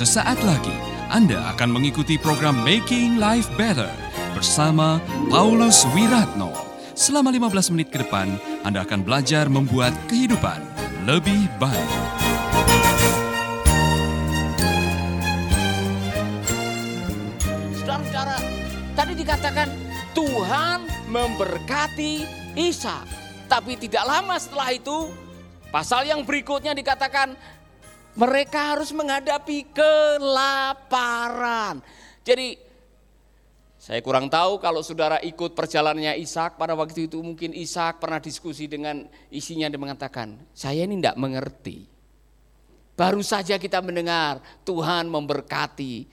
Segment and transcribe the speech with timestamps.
[0.00, 0.72] Sesaat lagi
[1.12, 3.92] Anda akan mengikuti program Making Life Better
[4.32, 4.96] bersama
[5.28, 6.56] Paulus Wiratno.
[6.96, 8.32] Selama 15 menit ke depan,
[8.64, 10.56] Anda akan belajar membuat kehidupan
[11.04, 11.92] lebih baik.
[17.84, 18.40] Saudara-saudara,
[18.96, 19.68] tadi dikatakan
[20.16, 20.78] Tuhan
[21.12, 22.24] memberkati
[22.56, 23.04] Ishak.
[23.52, 25.12] Tapi tidak lama setelah itu,
[25.68, 27.59] pasal yang berikutnya dikatakan
[28.14, 30.98] mereka harus menghadapi kelaparan.
[32.26, 32.58] Jadi
[33.80, 38.68] saya kurang tahu kalau saudara ikut perjalanannya Ishak pada waktu itu mungkin Ishak pernah diskusi
[38.68, 41.88] dengan isinya dan mengatakan, saya ini tidak mengerti.
[42.92, 46.04] Baru saja kita mendengar Tuhan memberkati.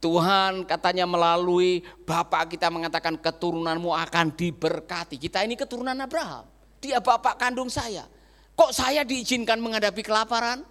[0.00, 5.18] Tuhan katanya melalui Bapak kita mengatakan keturunanmu akan diberkati.
[5.18, 6.46] Kita ini keturunan Abraham.
[6.80, 8.08] Dia bapak kandung saya.
[8.56, 10.64] Kok saya diizinkan menghadapi kelaparan?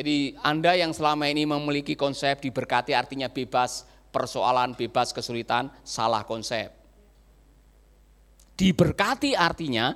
[0.00, 6.72] Jadi Anda yang selama ini memiliki konsep diberkati artinya bebas persoalan, bebas kesulitan, salah konsep.
[8.56, 9.92] Diberkati artinya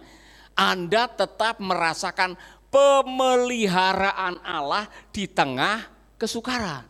[0.52, 2.36] Anda tetap merasakan
[2.68, 5.88] pemeliharaan Allah di tengah
[6.20, 6.84] kesukaran.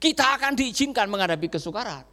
[0.00, 2.08] Kita akan diizinkan menghadapi kesukaran.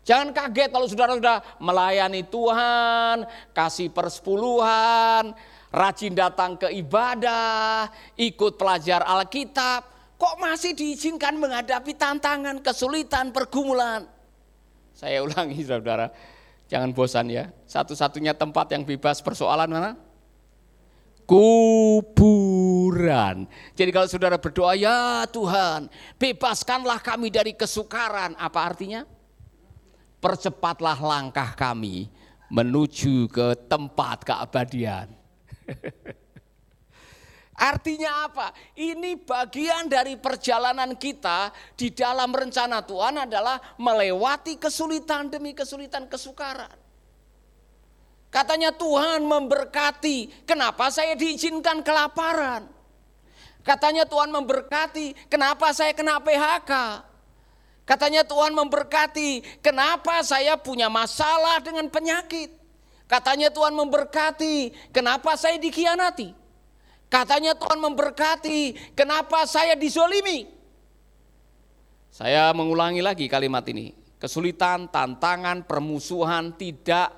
[0.00, 5.36] Jangan kaget kalau saudara sudah melayani Tuhan, kasih persepuluhan,
[5.70, 9.86] rajin datang ke ibadah, ikut pelajar Alkitab,
[10.18, 14.06] kok masih diizinkan menghadapi tantangan, kesulitan, pergumulan.
[14.94, 16.10] Saya ulangi saudara,
[16.66, 17.48] jangan bosan ya.
[17.64, 19.96] Satu-satunya tempat yang bebas persoalan mana?
[21.24, 21.86] Kuburan.
[23.78, 25.86] Jadi kalau saudara berdoa, ya Tuhan,
[26.18, 28.34] bebaskanlah kami dari kesukaran.
[28.34, 29.06] Apa artinya?
[30.20, 32.12] percepatlah langkah kami
[32.52, 35.08] menuju ke tempat keabadian.
[37.70, 38.56] Artinya apa?
[38.72, 46.72] Ini bagian dari perjalanan kita di dalam rencana Tuhan adalah melewati kesulitan demi kesulitan kesukaran.
[48.30, 52.64] Katanya Tuhan memberkati, kenapa saya diizinkan kelaparan?
[53.60, 56.72] Katanya Tuhan memberkati, kenapa saya kena PHK?
[57.90, 59.58] Katanya Tuhan memberkati.
[59.58, 62.59] Kenapa saya punya masalah dengan penyakit?
[63.10, 64.70] Katanya Tuhan memberkati.
[64.94, 66.30] Kenapa saya dikhianati?
[67.10, 68.94] Katanya Tuhan memberkati.
[68.94, 70.46] Kenapa saya dizolimi?
[72.14, 73.98] Saya mengulangi lagi kalimat ini.
[74.22, 77.10] Kesulitan, tantangan, permusuhan tidak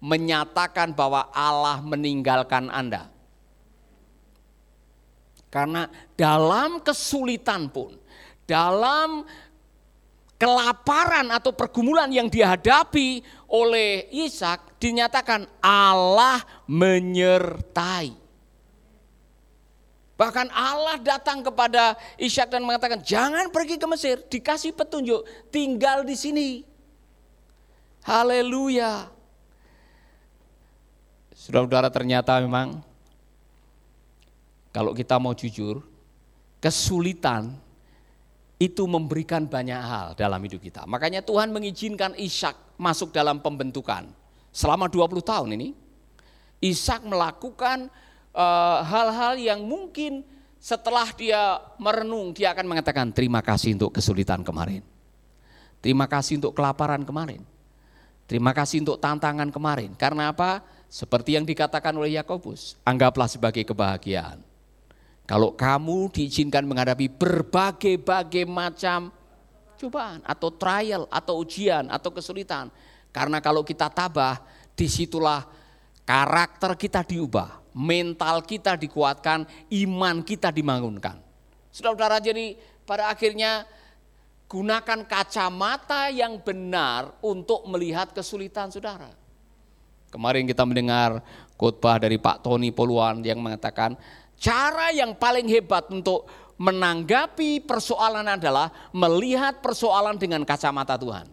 [0.00, 3.12] menyatakan bahwa Allah meninggalkan Anda.
[5.52, 8.00] Karena dalam kesulitan pun,
[8.48, 9.28] dalam
[10.40, 13.20] kelaparan atau pergumulan yang dihadapi
[13.52, 18.18] oleh Ishak dinyatakan Allah menyertai.
[20.18, 25.22] Bahkan Allah datang kepada Ishak dan mengatakan jangan pergi ke Mesir, dikasih petunjuk,
[25.54, 26.48] tinggal di sini.
[28.02, 29.06] Haleluya.
[31.30, 32.82] Saudara-saudara ternyata memang
[34.74, 35.82] kalau kita mau jujur,
[36.62, 37.54] kesulitan
[38.62, 40.86] itu memberikan banyak hal dalam hidup kita.
[40.86, 44.21] Makanya Tuhan mengizinkan Ishak masuk dalam pembentukan.
[44.52, 45.72] Selama 20 tahun ini,
[46.62, 47.90] Ishak melakukan
[48.30, 50.22] eh, hal-hal uh, yang mungkin
[50.62, 54.86] setelah dia merenung, dia akan mengatakan terima kasih untuk kesulitan kemarin.
[55.82, 57.42] Terima kasih untuk kelaparan kemarin.
[58.30, 59.90] Terima kasih untuk tantangan kemarin.
[59.98, 60.62] Karena apa?
[60.86, 64.52] Seperti yang dikatakan oleh Yakobus, anggaplah sebagai kebahagiaan
[65.22, 69.14] kalau kamu diizinkan menghadapi berbagai-bagai macam
[69.78, 72.68] cobaan atau trial atau ujian atau kesulitan.
[73.12, 74.40] Karena kalau kita tabah,
[74.72, 75.44] di situlah
[76.02, 81.20] karakter kita diubah, mental kita dikuatkan, iman kita dibangunkan.
[81.68, 82.56] Saudara-saudara jadi
[82.88, 83.68] pada akhirnya
[84.48, 89.12] gunakan kacamata yang benar untuk melihat kesulitan saudara.
[90.12, 91.24] Kemarin kita mendengar
[91.56, 93.96] khotbah dari Pak Tony Poluan yang mengatakan
[94.42, 96.26] Cara yang paling hebat untuk
[96.58, 101.30] menanggapi persoalan adalah melihat persoalan dengan kacamata Tuhan.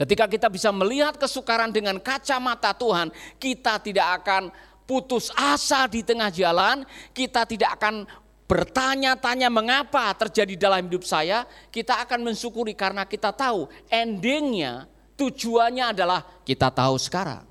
[0.00, 4.48] Ketika kita bisa melihat kesukaran dengan kacamata Tuhan, kita tidak akan
[4.88, 8.08] putus asa di tengah jalan, kita tidak akan
[8.48, 14.88] bertanya-tanya mengapa terjadi dalam hidup saya, kita akan mensyukuri karena kita tahu endingnya,
[15.20, 17.44] tujuannya adalah kita tahu sekarang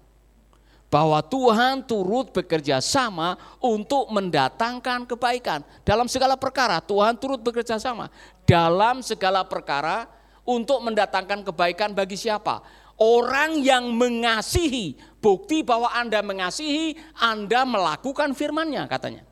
[0.90, 6.82] bahwa Tuhan turut bekerja sama untuk mendatangkan kebaikan dalam segala perkara.
[6.82, 8.10] Tuhan turut bekerja sama
[8.50, 10.10] dalam segala perkara
[10.46, 12.62] untuk mendatangkan kebaikan bagi siapa?
[13.00, 19.24] Orang yang mengasihi, bukti bahwa Anda mengasihi, Anda melakukan firman-Nya katanya.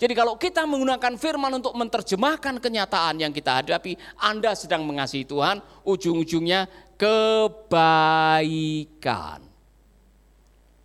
[0.00, 5.60] Jadi kalau kita menggunakan firman untuk menerjemahkan kenyataan yang kita hadapi, Anda sedang mengasihi Tuhan,
[5.84, 6.66] ujung-ujungnya
[6.96, 8.40] kebaikan.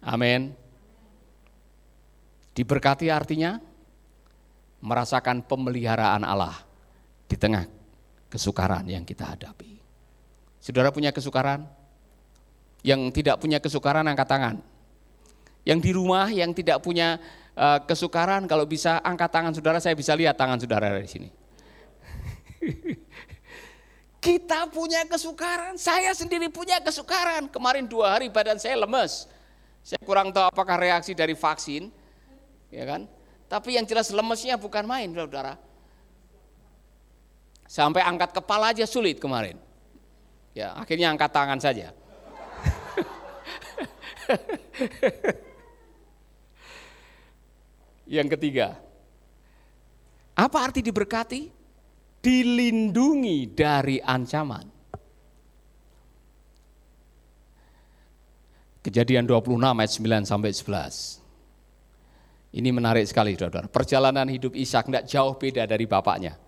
[0.03, 0.51] Amin.
[2.53, 3.55] Diberkati artinya
[4.83, 6.59] merasakan pemeliharaan Allah
[7.25, 7.65] di tengah
[8.29, 9.79] kesukaran yang kita hadapi.
[10.61, 11.65] Saudara punya kesukaran?
[12.85, 14.55] Yang tidak punya kesukaran angkat tangan.
[15.65, 17.17] Yang di rumah yang tidak punya
[17.57, 21.29] uh, kesukaran kalau bisa angkat tangan saudara, saya bisa lihat tangan saudara dari sini.
[24.25, 27.45] Kita punya kesukaran, saya sendiri punya kesukaran.
[27.49, 29.29] Kemarin dua hari badan saya lemes.
[29.85, 31.93] Saya kurang tahu apakah reaksi dari vaksin,
[32.73, 33.05] ya kan?
[33.45, 35.61] Tapi yang jelas lemesnya bukan main, saudara.
[37.65, 39.57] Sampai angkat kepala aja sulit kemarin.
[40.53, 41.91] Ya, akhirnya angkat tangan saja.
[48.15, 48.77] yang ketiga,
[50.35, 51.49] apa arti diberkati?
[52.21, 54.73] Dilindungi dari ancaman.
[58.81, 61.25] Kejadian 26 ayat 9 sampai 11.
[62.55, 63.67] Ini menarik sekali saudara.
[63.67, 66.44] Perjalanan hidup Ishak tidak jauh beda dari bapaknya.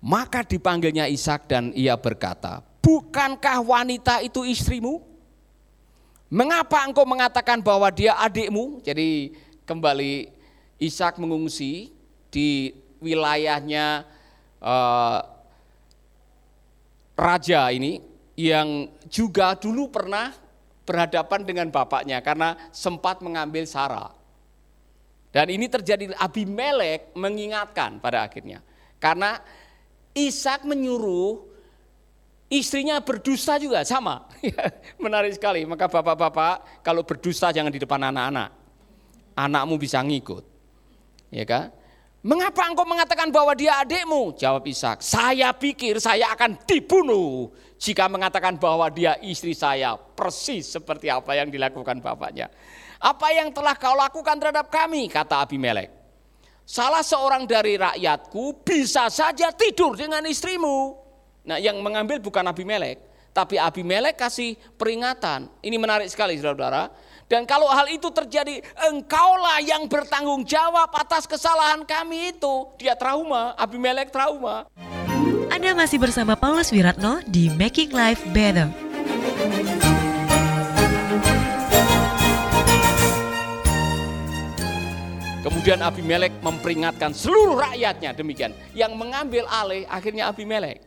[0.00, 5.02] Maka dipanggilnya Ishak dan ia berkata, bukankah wanita itu istrimu?
[6.30, 8.82] Mengapa engkau mengatakan bahwa dia adikmu?
[8.84, 9.34] Jadi
[9.66, 10.30] kembali
[10.76, 11.90] Ishak mengungsi
[12.28, 14.04] di wilayahnya
[14.60, 15.18] uh,
[17.16, 18.04] raja ini
[18.36, 20.36] yang juga dulu pernah
[20.86, 24.12] berhadapan dengan bapaknya karena sempat mengambil Sarah.
[25.34, 28.64] Dan ini terjadi Abimelek mengingatkan pada akhirnya.
[28.96, 29.36] Karena
[30.16, 31.44] Ishak menyuruh
[32.48, 34.24] istrinya berdusta juga sama.
[35.04, 35.68] Menarik sekali.
[35.68, 38.48] Maka bapak-bapak kalau berdusta jangan di depan anak-anak.
[39.36, 40.40] Anakmu bisa ngikut.
[41.28, 41.68] Ya kan?
[42.24, 44.34] Mengapa engkau mengatakan bahwa dia adikmu?
[44.34, 49.94] Jawab Ishak, saya pikir saya akan dibunuh jika mengatakan bahwa dia istri saya.
[49.94, 52.50] Persis seperti apa yang dilakukan bapaknya.
[52.98, 55.06] Apa yang telah kau lakukan terhadap kami?
[55.12, 56.05] Kata Abimelek.
[56.66, 60.98] Salah seorang dari rakyatku bisa saja tidur dengan istrimu.
[61.46, 62.98] Nah yang mengambil bukan Abimelek,
[63.30, 65.46] tapi Abimelek kasih peringatan.
[65.62, 66.90] Ini menarik sekali saudara-saudara.
[67.30, 72.54] Dan kalau hal itu terjadi, engkaulah yang bertanggung jawab atas kesalahan kami itu.
[72.82, 74.66] Dia trauma, Abimelek trauma.
[75.46, 78.66] Anda masih bersama Paulus Wiratno di Making Life Better.
[85.46, 88.50] Kemudian Abimelek memperingatkan seluruh rakyatnya demikian.
[88.74, 90.82] Yang mengambil alih akhirnya Abimelek.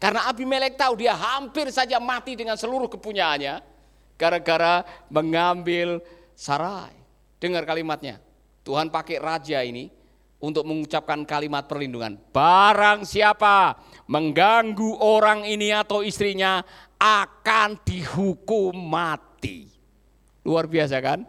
[0.00, 3.60] Karena Abimelek tahu dia hampir saja mati dengan seluruh kepunyaannya.
[4.16, 4.80] Gara-gara
[5.12, 6.00] mengambil
[6.32, 6.96] Sarai.
[7.36, 8.16] Dengar kalimatnya.
[8.64, 9.92] Tuhan pakai raja ini
[10.40, 12.16] untuk mengucapkan kalimat perlindungan.
[12.32, 13.76] Barang siapa
[14.08, 16.64] mengganggu orang ini atau istrinya
[16.96, 19.68] akan dihukum mati.
[20.48, 21.28] Luar biasa kan?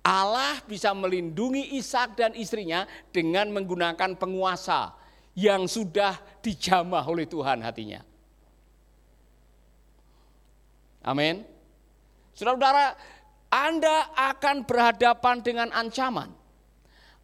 [0.00, 4.96] Allah bisa melindungi Ishak dan istrinya dengan menggunakan penguasa
[5.36, 8.00] yang sudah dijamah oleh Tuhan hatinya.
[11.04, 11.44] Amin.
[12.32, 12.96] Saudara-saudara,
[13.52, 16.32] Anda akan berhadapan dengan ancaman.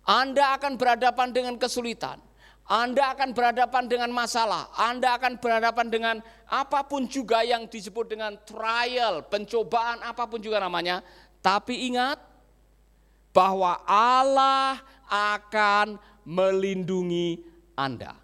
[0.06, 2.20] Anda akan berhadapan dengan kesulitan.
[2.66, 4.68] Anda akan berhadapan dengan masalah.
[4.74, 6.16] Anda akan berhadapan dengan
[6.50, 10.98] apa pun juga yang disebut dengan trial, pencobaan apa pun juga namanya.
[11.38, 12.18] Tapi ingat,
[13.36, 14.80] bahwa Allah
[15.12, 17.44] akan melindungi
[17.76, 18.16] Anda.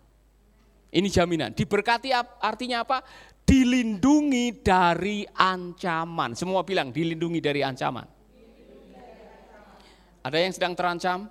[0.89, 1.53] Ini jaminan.
[1.53, 3.05] Diberkati artinya apa?
[3.45, 6.33] Dilindungi dari ancaman.
[6.33, 8.09] Semua bilang dilindungi dari ancaman.
[10.25, 11.29] Ada yang sedang terancam?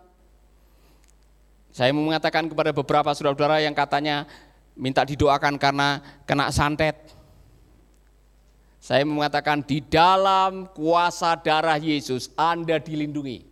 [1.73, 4.29] Saya mau mengatakan kepada beberapa saudara-saudara yang katanya
[4.77, 7.00] minta didoakan karena kena santet.
[8.81, 13.50] Saya mengatakan di dalam kuasa darah Yesus Anda dilindungi.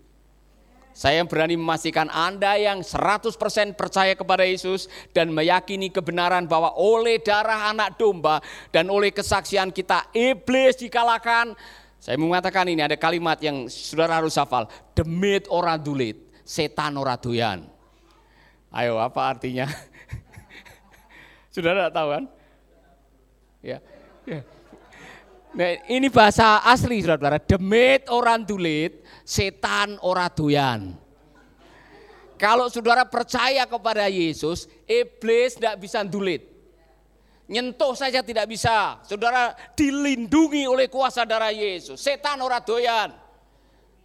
[1.00, 3.32] Saya berani memastikan Anda yang 100%
[3.80, 8.44] percaya kepada Yesus dan meyakini kebenaran bahwa oleh darah anak domba
[8.76, 11.56] dan oleh kesaksian kita iblis dikalahkan.
[12.04, 14.68] Saya mengatakan ini ada kalimat yang saudara harus hafal.
[14.92, 17.64] Demit ora dulit, setan ora doyan.
[18.68, 19.72] Ayo apa artinya?
[21.56, 22.24] saudara tahu kan?
[23.64, 23.80] Ya.
[24.28, 24.44] ya.
[25.50, 27.42] Nah, ini bahasa asli saudara.
[27.42, 30.94] Demit orang dulit, setan ora doyan.
[32.40, 36.48] Kalau saudara percaya kepada Yesus, iblis tidak bisa dulit.
[37.50, 39.02] Nyentuh saja tidak bisa.
[39.04, 41.98] Saudara dilindungi oleh kuasa darah Yesus.
[41.98, 43.10] Setan ora doyan.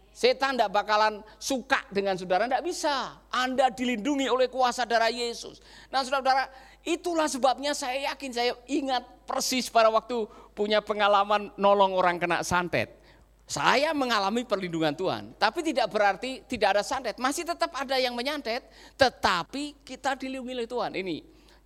[0.09, 3.21] Setan tidak bakalan suka dengan saudara, tidak bisa.
[3.29, 5.61] Anda dilindungi oleh kuasa darah Yesus.
[5.93, 6.49] Nah saudara-saudara,
[6.85, 13.01] itulah sebabnya saya yakin, saya ingat persis pada waktu punya pengalaman nolong orang kena santet.
[13.45, 17.21] Saya mengalami perlindungan Tuhan, tapi tidak berarti tidak ada santet.
[17.21, 18.65] Masih tetap ada yang menyantet,
[18.97, 20.91] tetapi kita dilindungi oleh Tuhan.
[20.97, 21.17] Ini,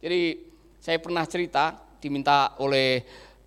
[0.03, 0.43] jadi
[0.83, 3.03] saya pernah cerita, diminta oleh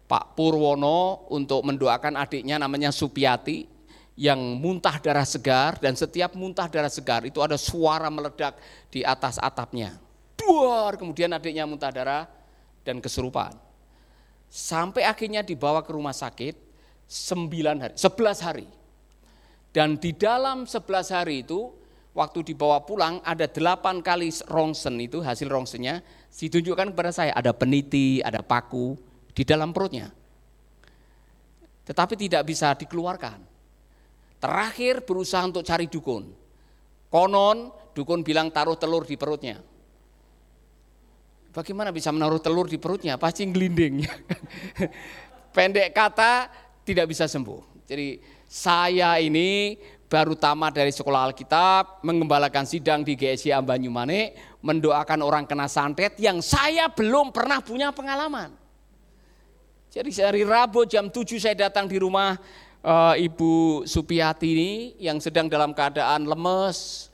[0.08, 3.68] Pak Purwono untuk mendoakan adiknya namanya Supiati
[4.16, 8.60] yang muntah darah segar dan setiap muntah darah segar itu ada suara meledak
[8.92, 9.96] di atas atapnya.
[10.52, 12.28] Duar, kemudian adiknya muntah darah
[12.84, 13.56] dan keserupaan.
[14.52, 16.52] Sampai akhirnya dibawa ke rumah sakit
[17.08, 18.68] 9 hari, 11 hari.
[19.72, 21.72] Dan di dalam 11 hari itu
[22.12, 28.20] waktu dibawa pulang ada 8 kali rongsen itu hasil rongsennya ditunjukkan kepada saya ada peniti,
[28.20, 28.92] ada paku
[29.32, 30.12] di dalam perutnya.
[31.88, 33.40] Tetapi tidak bisa dikeluarkan.
[34.36, 36.28] Terakhir berusaha untuk cari dukun.
[37.08, 39.71] Konon dukun bilang taruh telur di perutnya.
[41.52, 43.20] Bagaimana bisa menaruh telur di perutnya?
[43.20, 44.08] Pasti gelinding.
[45.56, 46.48] Pendek kata
[46.80, 47.84] tidak bisa sembuh.
[47.84, 48.16] Jadi
[48.48, 49.76] saya ini
[50.08, 54.32] baru tamat dari sekolah Alkitab, mengembalakan sidang di GSI Ambanyumane,
[54.64, 58.56] mendoakan orang kena santet yang saya belum pernah punya pengalaman.
[59.92, 62.40] Jadi hari Rabu jam 7 saya datang di rumah
[62.80, 67.11] uh, Ibu Supiati ini yang sedang dalam keadaan lemes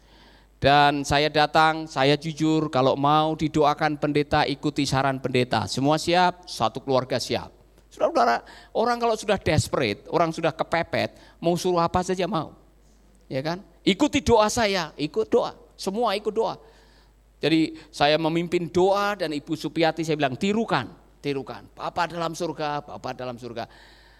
[0.58, 5.70] dan saya datang, saya jujur kalau mau didoakan pendeta ikuti saran pendeta.
[5.70, 7.54] Semua siap, satu keluarga siap.
[7.94, 8.42] Saudara-saudara,
[8.74, 12.58] orang kalau sudah desperate, orang sudah kepepet, mau suruh apa saja mau.
[13.30, 13.62] Ya kan?
[13.86, 15.54] Ikuti doa saya, ikut doa.
[15.78, 16.58] Semua ikut doa.
[17.38, 20.90] Jadi saya memimpin doa dan Ibu Supiati saya bilang tirukan,
[21.22, 21.70] tirukan.
[21.70, 23.70] Bapak dalam surga, Bapak dalam surga.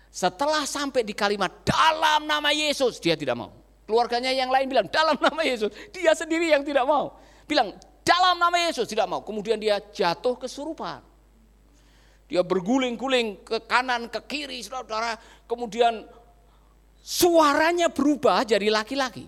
[0.06, 3.50] Setelah sampai di kalimat dalam nama Yesus, dia tidak mau.
[3.88, 7.16] Keluarganya yang lain bilang dalam nama Yesus, dia sendiri yang tidak mau.
[7.48, 7.72] Bilang
[8.04, 9.24] dalam nama Yesus tidak mau.
[9.24, 11.00] Kemudian dia jatuh kesurupan.
[12.28, 15.16] Dia berguling-guling ke kanan, ke kiri, saudara-saudara.
[15.48, 16.04] Kemudian
[17.00, 19.24] suaranya berubah jadi laki-laki.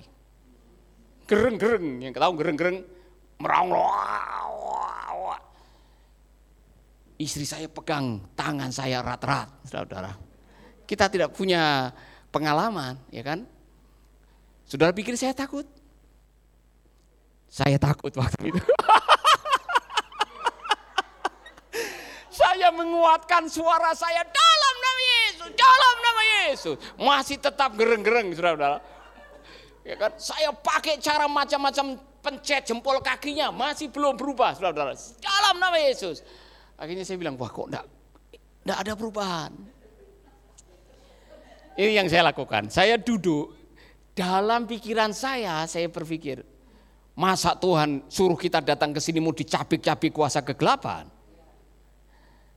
[1.25, 2.85] Gereng-gereng, yang tahu gereng-gereng,
[3.40, 3.73] merang
[7.17, 10.31] Istri saya pegang tangan saya rat-rat, saudara-saudara
[10.90, 11.95] kita tidak punya
[12.35, 13.47] pengalaman, ya kan?
[14.71, 15.67] Saudara pikir saya takut?
[17.50, 18.62] Saya takut waktu itu.
[22.39, 26.77] saya menguatkan suara saya dalam nama Yesus, dalam nama Yesus.
[27.03, 28.79] Masih tetap gereng-gereng, saudara-saudara.
[29.83, 30.15] Ya kan?
[30.23, 34.95] Saya pakai cara macam-macam pencet jempol kakinya, masih belum berubah, saudara-saudara.
[35.19, 36.23] Dalam nama Yesus.
[36.79, 37.87] Akhirnya saya bilang, wah kok enggak,
[38.62, 39.50] enggak ada perubahan.
[41.75, 42.71] Ini yang saya lakukan.
[42.71, 43.60] Saya duduk,
[44.21, 46.45] dalam pikiran saya, saya berpikir,
[47.17, 51.09] masa Tuhan suruh kita datang ke sini mau dicabik-cabik kuasa kegelapan?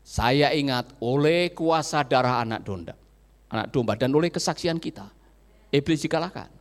[0.04, 2.92] Saya ingat oleh kuasa darah anak domba,
[3.48, 5.08] anak domba dan oleh kesaksian kita,
[5.72, 6.52] iblis dikalahkan.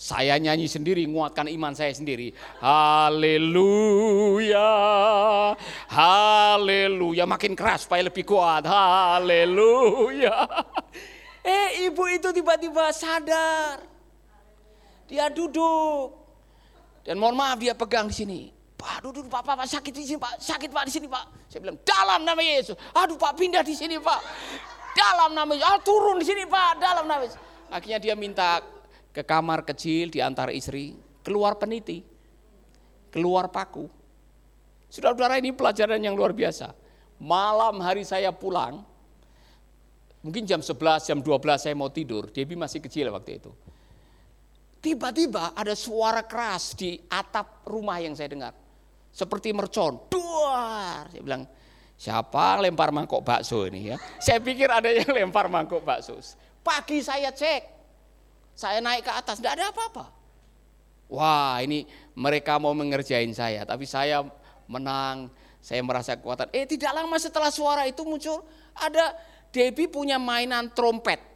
[0.00, 2.32] Saya nyanyi sendiri, menguatkan iman saya sendiri.
[2.58, 3.52] Haleluya,
[5.92, 7.28] haleluya.
[7.28, 8.64] Makin keras supaya lebih kuat.
[8.66, 10.34] Haleluya.
[11.40, 13.89] Eh ibu itu tiba-tiba sadar.
[15.10, 16.14] Dia duduk.
[17.02, 18.40] Dan mohon maaf dia pegang di sini.
[18.78, 21.50] Pak duduk pak, pak, pak sakit di sini pak, sakit pak di sini pak.
[21.50, 22.78] Saya bilang dalam nama Yesus.
[22.94, 24.22] Aduh pak pindah di sini pak.
[24.94, 25.66] Dalam nama Yesus.
[25.66, 27.36] Ah, turun di sini pak, dalam nama Yesus.
[27.68, 28.62] Akhirnya dia minta
[29.10, 30.94] ke kamar kecil di antara istri.
[31.20, 32.00] Keluar peniti.
[33.10, 33.90] Keluar paku.
[34.88, 36.72] Saudara-saudara ini pelajaran yang luar biasa.
[37.20, 38.80] Malam hari saya pulang,
[40.20, 43.56] Mungkin jam 11, jam 12 saya mau tidur, Debbie masih kecil waktu itu.
[44.80, 48.52] Tiba-tiba ada suara keras di atap rumah yang saya dengar.
[49.12, 51.12] Seperti mercon, duar.
[51.12, 51.44] Saya bilang,
[52.00, 53.96] siapa lempar mangkok bakso ini ya.
[54.16, 56.16] Saya pikir ada yang lempar mangkok bakso.
[56.64, 57.62] Pagi saya cek,
[58.56, 60.04] saya naik ke atas, tidak ada apa-apa.
[61.10, 61.84] Wah ini
[62.16, 64.24] mereka mau mengerjain saya, tapi saya
[64.64, 65.28] menang,
[65.60, 66.48] saya merasa kekuatan.
[66.56, 69.12] Eh tidak lama setelah suara itu muncul, ada
[69.50, 71.29] Debbie punya mainan trompet.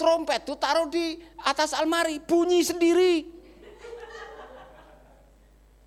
[0.00, 3.28] Trompet tuh taruh di atas almari, bunyi sendiri.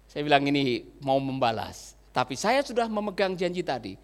[0.05, 1.97] Saya bilang ini mau membalas.
[2.13, 3.97] Tapi saya sudah memegang janji tadi.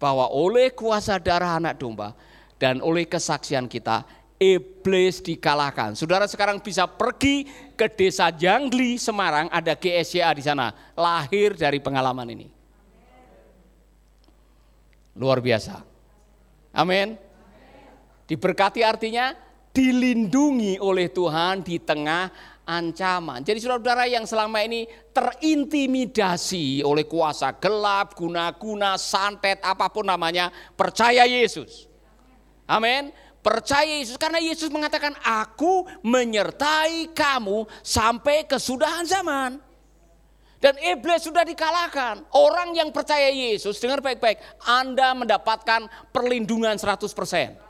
[0.00, 2.16] Bahwa oleh kuasa darah anak domba
[2.56, 4.08] dan oleh kesaksian kita,
[4.40, 5.92] iblis dikalahkan.
[5.92, 7.44] Saudara sekarang bisa pergi
[7.76, 10.72] ke desa Jangli, Semarang, ada GSCA di sana.
[10.96, 12.48] Lahir dari pengalaman ini.
[15.20, 15.84] Luar biasa.
[16.72, 17.20] Amin.
[18.24, 19.36] Diberkati artinya
[19.70, 22.30] dilindungi oleh Tuhan di tengah
[22.66, 23.42] ancaman.
[23.42, 31.26] Jadi saudara-saudara yang selama ini terintimidasi oleh kuasa gelap, guna-guna, santet, apa pun namanya, percaya
[31.26, 31.90] Yesus.
[32.70, 33.10] Amin.
[33.40, 39.58] Percaya Yesus karena Yesus mengatakan aku menyertai kamu sampai kesudahan zaman.
[40.60, 42.20] Dan iblis sudah dikalahkan.
[42.36, 44.36] Orang yang percaya Yesus, dengar baik-baik,
[44.68, 47.69] Anda mendapatkan perlindungan 100%.